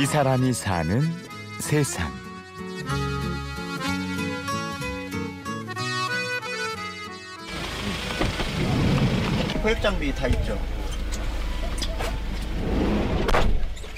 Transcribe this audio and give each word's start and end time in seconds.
이 0.00 0.06
사람이 0.06 0.52
사는 0.52 1.02
세상. 1.58 2.08
포획 9.60 9.82
장비 9.82 10.14
다 10.14 10.28
있죠. 10.28 10.56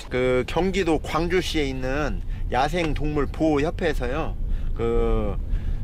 그 0.08 0.43
경기도 0.46 0.98
광주시에 1.00 1.66
있는 1.66 2.22
야생 2.50 2.94
동물 2.94 3.26
보호 3.26 3.61
협회에서요. 3.61 4.39
그 4.75 5.36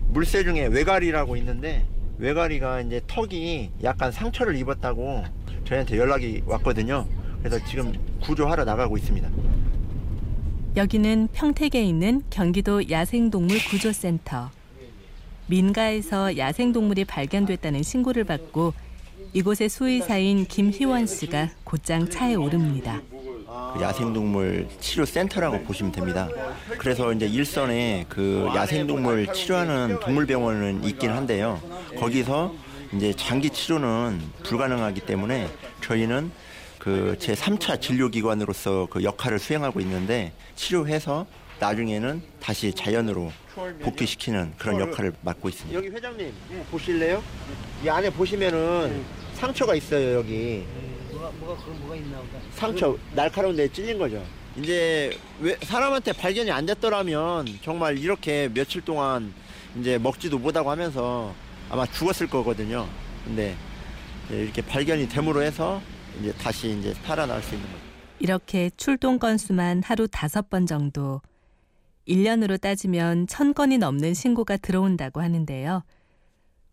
물새 0.08 0.44
중에 0.44 0.68
외가리라고 0.68 1.36
있는데 1.36 1.84
외가리가 2.16 2.80
이제 2.80 3.02
턱이 3.06 3.70
약간 3.82 4.10
상처를 4.10 4.56
입었다고 4.56 5.24
저희한테 5.66 5.98
연락이 5.98 6.42
왔거든요. 6.46 7.06
그래서 7.42 7.62
지금 7.66 7.92
구조하러 8.22 8.64
나가고 8.64 8.96
있습니다. 8.96 9.28
여기는 10.76 11.28
평택에 11.32 11.82
있는 11.82 12.22
경기도 12.28 12.90
야생동물 12.90 13.58
구조센터. 13.70 14.50
민가에서 15.46 16.36
야생동물이 16.36 17.06
발견됐다는 17.06 17.82
신고를 17.82 18.24
받고 18.24 18.74
이곳의 19.32 19.70
수의사인 19.70 20.44
김희원 20.44 21.06
씨가 21.06 21.48
곧장 21.64 22.10
차에 22.10 22.34
오릅니다. 22.34 23.00
그 23.74 23.80
야생동물 23.80 24.68
치료센터라고 24.78 25.62
보시면 25.62 25.92
됩니다. 25.92 26.28
그래서 26.76 27.10
이제 27.14 27.26
일선에 27.26 28.04
그 28.10 28.50
야생동물 28.54 29.32
치료하는 29.32 29.98
동물병원은 30.00 30.84
있긴 30.84 31.10
한데요. 31.10 31.58
거기서 31.98 32.54
이제 32.94 33.14
장기 33.14 33.48
치료는 33.48 34.20
불가능하기 34.42 35.00
때문에 35.00 35.48
저희는 35.80 36.30
그 36.78 37.16
제 37.18 37.34
3차 37.34 37.80
진료기관으로서 37.80 38.86
그 38.90 39.02
역할을 39.02 39.38
수행하고 39.38 39.80
있는데 39.80 40.32
치료해서 40.54 41.26
나중에는 41.58 42.22
다시 42.40 42.72
자연으로 42.72 43.32
복귀시키는 43.82 44.52
그런 44.58 44.78
역할을 44.80 45.14
맡고 45.22 45.48
있습니다. 45.48 45.76
여기 45.78 45.88
회장님 45.88 46.32
보실래요? 46.70 47.22
이 47.84 47.88
안에 47.88 48.10
보시면은 48.10 49.02
상처가 49.34 49.74
있어요 49.74 50.18
여기. 50.18 50.64
뭐가 51.10 51.30
뭐가 51.38 51.64
그런 51.64 51.80
뭐가 51.80 51.96
있나 51.96 52.18
보다. 52.18 52.38
상처 52.54 52.96
날카로운 53.14 53.56
데 53.56 53.66
찔린 53.68 53.98
거죠. 53.98 54.22
이제 54.58 55.16
왜 55.40 55.56
사람한테 55.62 56.12
발견이 56.12 56.50
안 56.50 56.66
됐더라면 56.66 57.46
정말 57.62 57.98
이렇게 57.98 58.48
며칠 58.52 58.82
동안 58.82 59.32
이제 59.80 59.98
먹지도 59.98 60.38
못하고 60.38 60.70
하면서 60.70 61.34
아마 61.70 61.86
죽었을 61.86 62.26
거거든요. 62.28 62.86
근데 63.24 63.54
이렇게 64.30 64.60
발견이 64.62 65.08
됨으로 65.08 65.42
해서 65.42 65.80
이제 66.20 66.32
다시 66.34 66.76
이제 66.78 66.94
살아날 67.04 67.42
수 67.42 67.54
있는 67.54 67.66
거죠. 67.70 67.82
이렇게 68.18 68.70
출동 68.76 69.18
건수만 69.18 69.82
하루 69.84 70.08
다섯 70.08 70.48
번 70.48 70.66
정도. 70.66 71.20
1년으로 72.08 72.60
따지면 72.60 73.26
천 73.26 73.52
건이 73.52 73.78
넘는 73.78 74.14
신고가 74.14 74.56
들어온다고 74.56 75.20
하는데요. 75.20 75.82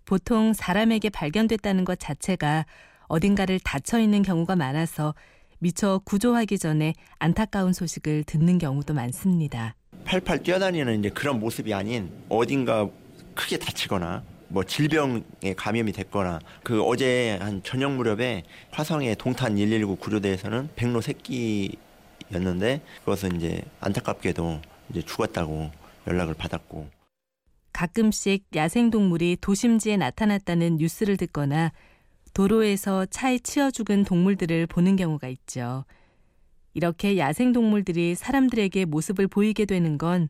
보통 0.05 0.53
사람에게 0.53 1.09
발견됐다는 1.09 1.85
것 1.85 1.99
자체가 1.99 2.65
어딘가를 3.07 3.59
닫혀 3.59 3.99
있는 3.99 4.21
경우가 4.21 4.55
많아서 4.55 5.15
미처 5.59 5.99
구조하기 6.03 6.59
전에 6.59 6.93
안타까운 7.19 7.73
소식을 7.73 8.25
듣는 8.25 8.57
경우도 8.57 8.93
많습니다. 8.93 9.75
팔팔 10.05 10.43
뛰어다니는 10.43 10.99
이제 10.99 11.09
그런 11.09 11.39
모습이 11.39 11.73
아닌 11.73 12.11
어딘가 12.29 12.87
크게 13.33 13.57
다치거나 13.57 14.23
뭐 14.53 14.63
질병에 14.63 15.55
감염이 15.57 15.91
됐거나 15.93 16.39
그 16.61 16.83
어제 16.83 17.39
한 17.41 17.63
저녁 17.63 17.93
무렵에 17.93 18.43
화성의 18.69 19.15
동탄 19.15 19.55
119 19.55 19.95
구조대에서는 19.95 20.69
백로 20.75 21.01
새끼였는데 21.01 22.81
그것은 22.99 23.37
이제 23.37 23.63
안타깝게도 23.79 24.61
이제 24.91 25.01
죽었다고 25.01 25.71
연락을 26.05 26.35
받았고 26.35 26.87
가끔씩 27.73 28.45
야생 28.55 28.91
동물이 28.91 29.37
도심지에 29.41 29.97
나타났다는 29.97 30.77
뉴스를 30.77 31.17
듣거나 31.17 31.71
도로에서 32.35 33.07
차에 33.07 33.39
치여 33.39 33.71
죽은 33.71 34.03
동물들을 34.03 34.67
보는 34.67 34.95
경우가 34.97 35.29
있죠. 35.29 35.83
이렇게 36.75 37.17
야생 37.17 37.53
동물들이 37.53 38.13
사람들에게 38.13 38.85
모습을 38.85 39.27
보이게 39.27 39.65
되는 39.65 39.97
건 39.97 40.29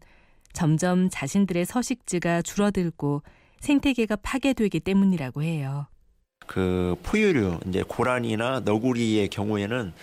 점점 0.54 1.10
자신들의 1.10 1.66
서식지가 1.66 2.42
줄어들고 2.44 3.22
생태계가 3.64 4.18
파괴되기 4.18 4.82
때문이라고 4.82 5.42
해요. 5.42 5.88
그 6.46 6.98
포유류 7.02 7.62
이제 7.68 7.82
고라니나 7.82 8.60
너구리의 8.60 9.30
경우에는 9.30 9.94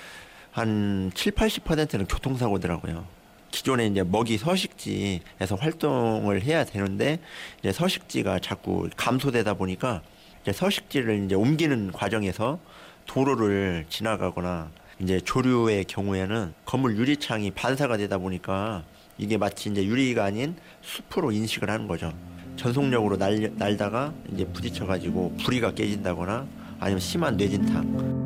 한 0.50 1.12
7, 1.14 1.32
80%는 1.32 2.06
교통사고더라고요. 2.06 3.04
기존에 3.50 3.86
이제 3.86 4.02
먹이 4.02 4.38
서식지에서 4.38 5.56
활동을 5.58 6.40
해야 6.42 6.64
되는데 6.64 7.18
이제 7.58 7.70
서식지가 7.70 8.38
자꾸 8.38 8.88
감소되다 8.96 9.54
보니까 9.54 10.00
이제 10.42 10.52
서식지를 10.52 11.26
이제 11.26 11.34
옮기는 11.34 11.92
과정에서 11.92 12.58
도로를 13.06 13.84
지나가거나 13.90 14.70
이제 15.00 15.20
조류의 15.20 15.84
경우에는 15.84 16.54
건물 16.64 16.96
유리창이 16.96 17.50
반사가 17.50 17.98
되다 17.98 18.16
보니까 18.16 18.84
이게 19.18 19.36
마치 19.36 19.68
이제 19.68 19.84
유리가 19.84 20.24
아닌 20.24 20.56
숲으로 20.80 21.32
인식을 21.32 21.68
하는 21.68 21.86
거죠. 21.86 22.10
전속력으로 22.60 23.16
날, 23.16 23.50
날다가 23.56 24.12
이제 24.30 24.44
부딪혀가지고 24.44 25.36
부리가 25.42 25.72
깨진다거나 25.72 26.46
아니면 26.78 27.00
심한 27.00 27.34
뇌진탕. 27.34 28.20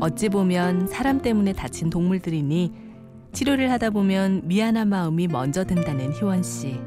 어찌 0.00 0.28
보면 0.28 0.86
사람 0.86 1.20
때문에 1.20 1.54
다친 1.54 1.90
동물들이니 1.90 2.72
치료를 3.32 3.72
하다 3.72 3.90
보면 3.90 4.42
미안한 4.44 4.88
마음이 4.88 5.26
먼저 5.26 5.64
든다는 5.64 6.12
희원 6.12 6.44
씨. 6.44 6.78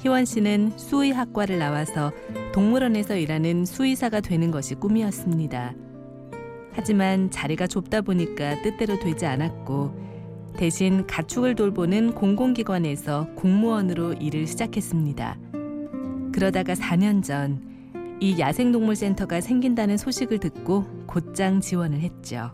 희원 0.00 0.24
씨는 0.24 0.76
수의학과를 0.76 1.60
나와서 1.60 2.10
동물원에서 2.52 3.14
일하는 3.14 3.66
수의사가 3.66 4.20
되는 4.20 4.50
것이 4.50 4.74
꿈이었습니다. 4.74 5.91
하지만 6.74 7.30
자리가 7.30 7.66
좁다 7.66 8.02
보니까 8.02 8.60
뜻대로 8.62 8.98
되지 8.98 9.26
않았고 9.26 10.54
대신 10.56 11.06
가축을 11.06 11.54
돌보는 11.54 12.14
공공기관에서 12.14 13.28
공무원으로 13.36 14.14
일을 14.14 14.46
시작했습니다. 14.46 15.38
그러다가 16.32 16.74
4년 16.74 17.22
전 17.22 17.72
이 18.22 18.38
야생동물센터가 18.38 19.40
생긴다는 19.40 19.96
소식을 19.96 20.38
듣고 20.38 20.86
곧장 21.08 21.60
지원을 21.60 21.98
했죠. 21.98 22.52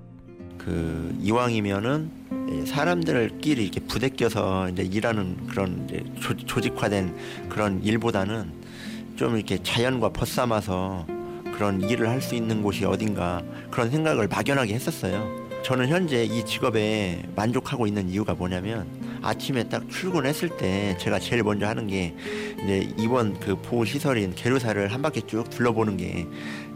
그 0.57 1.15
이왕이면은 1.21 2.65
사람들끼리 2.65 3.65
이렇게 3.65 3.79
부대껴서 3.81 4.71
이제 4.71 4.83
일하는 4.83 5.47
그런 5.47 5.85
이제 5.85 6.03
조, 6.47 6.59
직화된 6.59 7.15
그런 7.51 7.85
일보다는 7.85 8.51
좀 9.17 9.37
이렇게 9.37 9.63
자연과 9.63 10.09
벗삼아서 10.15 11.07
그런 11.59 11.81
일을 11.83 12.09
할 12.09 12.21
수 12.23 12.37
있는 12.37 12.63
곳이 12.63 12.85
어딘가 12.85 13.43
그런 13.69 13.91
생각을 13.91 14.29
막연하게 14.29 14.75
했었어요. 14.75 15.29
저는 15.65 15.89
현재 15.89 16.23
이 16.25 16.45
직업에 16.45 17.25
만족하고 17.35 17.89
있는 17.89 18.09
이유가 18.09 18.33
뭐냐면 18.35 18.87
아침에 19.23 19.65
딱 19.65 19.89
출근했을 19.91 20.57
때 20.57 20.97
제가 21.01 21.19
제일 21.19 21.43
먼저 21.43 21.67
하는 21.67 21.89
게 21.89 22.15
이제 22.63 22.89
이번 22.97 23.41
그 23.41 23.57
보호 23.57 23.85
시설인 23.85 24.37
계류사를 24.37 24.87
한 24.93 25.03
바퀴 25.03 25.23
쭉 25.27 25.51
둘러보는 25.51 25.97
게 25.97 26.27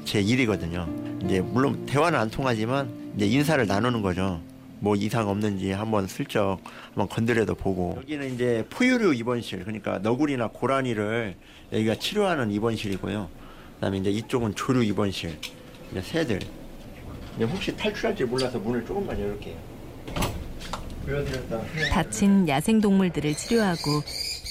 제 0.05 0.21
일이거든요. 0.21 0.89
이제 1.25 1.41
물론 1.41 1.87
대화는 1.87 2.19
안 2.19 2.29
통하지만 2.29 2.93
이제 3.17 3.25
인사를 3.27 3.65
나누는 3.65 4.03
거죠. 4.03 4.41
뭐 4.81 4.97
이상 4.97 5.29
없는지 5.29 5.71
한번 5.71 6.09
슬쩍 6.09 6.59
한번 6.87 7.09
건드려도 7.09 7.55
보고 7.55 7.95
여기는 7.99 8.35
이제 8.35 8.67
포유류 8.69 9.15
입원실 9.15 9.61
그러니까 9.61 10.01
너구리나 10.01 10.49
고라니를 10.49 11.37
여기가 11.73 11.95
치료하는 11.95 12.51
입원실이고요. 12.51 13.29
그다음에 13.83 13.99
이제 13.99 14.11
이쪽은 14.11 14.55
조류 14.55 14.85
입원실 14.85 15.37
이제 15.91 16.01
새들 16.01 16.39
혹시 17.41 17.77
탈출할지 17.77 18.23
몰라서 18.23 18.57
문을 18.61 18.87
조금만 18.87 19.19
열게요. 19.19 19.57
다친 21.91 22.47
야생 22.47 22.81
동물들을 22.81 23.35
치료하고 23.35 24.03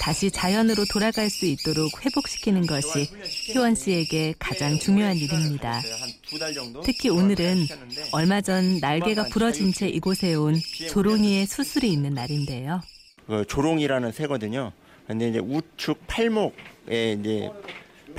다시 0.02 0.30
자연으로 0.30 0.84
돌아갈 0.92 1.30
수 1.30 1.46
있도록 1.46 2.06
회복시키는 2.06 2.68
것이 2.68 3.08
효원 3.56 3.74
씨에게 3.76 4.34
가장 4.38 4.78
중요한 4.78 5.16
일입니다. 5.16 5.80
특히 6.84 7.08
오늘은 7.08 7.68
얼마 8.12 8.42
전 8.42 8.80
날개가 8.80 9.28
부러진 9.30 9.72
채 9.72 9.88
이곳에 9.88 10.34
온 10.34 10.56
조롱이의 10.90 11.46
수술이 11.46 11.90
있는 11.90 12.16
날인데요. 12.16 12.82
그 13.28 13.46
조롱이라는 13.48 14.12
새거든요. 14.12 14.74
근데 15.08 15.30
이제 15.30 15.40
우측 15.40 16.06
팔목에 16.08 17.14
이제 17.20 17.50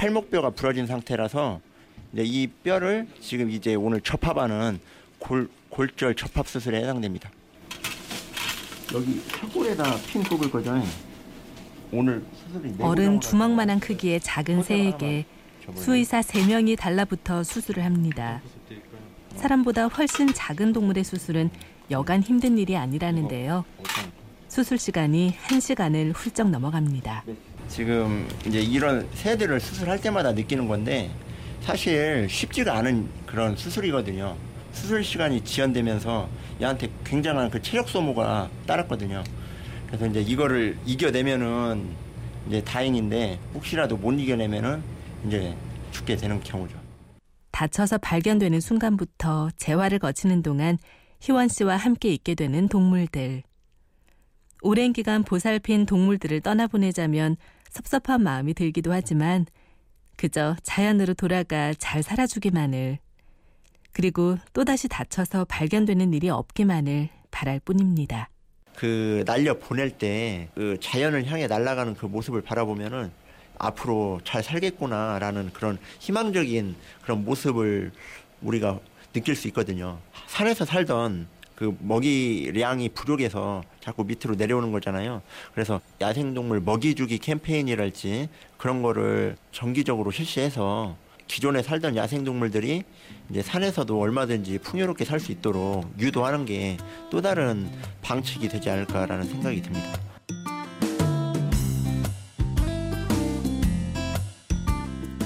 팔목뼈가 0.03 0.51
부러진 0.51 0.89
상태라서 0.89 1.61
이제 2.13 2.25
이 2.25 2.49
뼈를 2.49 3.07
지금 3.21 3.51
이제 3.51 3.77
오늘 3.77 4.01
접합하는 4.01 4.81
골, 5.21 5.49
골절 5.71 6.17
접합 6.17 6.49
수술에 6.49 6.83
해당됩니다. 6.83 7.31
여기 8.93 9.21
쇄골에다 9.21 9.85
핀 10.09 10.25
꼽을 10.25 10.51
거죠. 10.51 10.83
오늘 11.93 12.25
수술이 12.35 12.75
어른 12.81 13.21
주먹만한 13.21 13.79
크기의 13.79 14.21
작은 14.21 14.65
새에게 14.65 15.25
수의사 15.77 16.21
3명이 16.21 16.77
달라붙어 16.77 17.45
수술을 17.45 17.85
합니다. 17.85 18.43
사람보다 19.37 19.87
훨씬 19.87 20.35
작은 20.35 20.73
동물의 20.73 21.05
수술은 21.05 21.51
여간 21.93 22.23
힘든 22.23 22.59
일이 22.59 22.77
아니라는데요. 22.77 23.65
수술 24.49 24.79
시간이 24.79 25.37
1시간을 25.47 26.13
훌쩍 26.13 26.51
넘어갑니다. 26.51 27.23
지금 27.73 28.29
이제 28.47 28.61
이런 28.61 29.09
새들을 29.15 29.59
수술할 29.59 29.99
때마다 29.99 30.33
느끼는 30.33 30.69
건데 30.69 31.11
사실 31.63 32.29
쉽지가 32.29 32.77
않은 32.77 33.09
그런 33.25 33.57
수술이거든요. 33.57 34.37
수술 34.73 35.03
시간이 35.03 35.43
지연되면서 35.43 36.29
얘한테 36.61 36.91
굉장한 37.03 37.49
그 37.49 37.63
체력 37.63 37.89
소모가 37.89 38.51
따랐거든요. 38.67 39.25
그래서 39.87 40.07
이제 40.07 40.21
이거를 40.21 40.77
이겨내면은 40.85 41.89
이제 42.47 42.63
다행인데 42.63 43.39
혹시라도 43.55 43.97
못 43.97 44.13
이겨내면은 44.13 44.83
이제 45.27 45.57
죽게 45.93 46.17
되는 46.17 46.43
경우죠. 46.43 46.77
다쳐서 47.53 47.99
발견되는 47.99 48.61
순간부터 48.61 49.49
재활을 49.57 49.99
거치는 49.99 50.43
동안 50.43 50.77
희원 51.21 51.49
씨와 51.49 51.79
함께 51.79 52.13
있게 52.13 52.35
되는 52.35 52.69
동물들. 52.69 53.45
오랜 54.63 54.93
기간 54.93 55.25
보살핀 55.25 55.87
동물들을 55.87 56.41
떠나보내자면 56.41 57.37
섭섭한 57.71 58.23
마음이 58.23 58.55
들기도 58.55 58.93
하지만 58.93 59.47
그저 60.17 60.57
자연으로 60.63 61.15
돌아가 61.15 61.75
잘 61.75 62.03
살아주기만을 62.03 62.99
그리고 63.93 64.37
또다시 64.53 64.89
다쳐서 64.89 65.45
발견되는 65.47 66.13
일이 66.15 66.29
없기만을 66.31 67.09
바랄 67.31 67.61
뿐입니다. 67.61 68.29
그 68.77 69.23
날려 69.27 69.59
보낼 69.59 69.91
때 69.91 70.49
그 70.55 70.79
자연을 70.81 71.27
향해 71.27 71.47
날아가는 71.47 71.95
그 71.95 72.07
모습을 72.07 72.41
바라보면은 72.43 73.11
앞으로 73.59 74.21
잘 74.25 74.43
살겠구나라는 74.43 75.51
그런 75.53 75.79
희망적인 75.99 76.75
그런 77.03 77.25
모습을 77.25 77.93
우리가 78.41 78.81
느낄 79.13 79.35
수 79.37 79.47
있거든요. 79.49 79.99
산에서 80.27 80.65
살던 80.65 81.27
그 81.63 81.77
먹이량이 81.79 82.89
부족해서 82.89 83.63
자꾸 83.79 84.03
밑으로 84.03 84.35
내려오는 84.35 84.73
거잖아요. 84.73 85.23
그래서 85.55 85.81
야생동물 86.01 86.61
먹이주기 86.61 87.19
캠페인이랄지 87.19 88.29
그런 88.57 88.83
거를 88.83 89.37
정기적으로 89.53 90.11
실시해서 90.11 90.97
기존에 91.29 91.63
살던 91.63 91.95
야생동물들이 91.95 92.83
이제 93.31 93.43
산에서도 93.43 93.97
얼마든지 93.97 94.59
풍요롭게 94.59 95.05
살 95.05 95.21
수 95.21 95.31
있도록 95.31 95.87
유도하는 96.01 96.47
게 96.47 96.79
또 97.11 97.21
다른 97.23 97.71
방책이 98.03 98.49
되지 98.49 98.69
않을까라는 98.69 99.23
생각이 99.23 99.63
듭니다. 99.63 100.01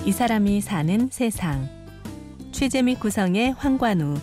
이 0.04 0.12
사람이 0.12 0.60
사는 0.60 1.08
세상. 1.10 1.66
취재 2.52 2.82
및 2.82 3.00
구성의 3.00 3.52
황관우, 3.52 4.16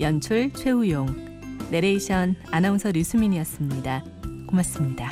연출 0.00 0.52
최우용, 0.52 1.29
내레이션 1.70 2.36
아나운서 2.50 2.90
류수민이었습니다. 2.90 4.04
고맙습니다. 4.48 5.10